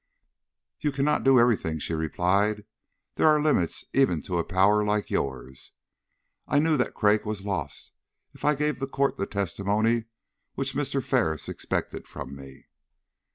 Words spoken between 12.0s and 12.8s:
from me."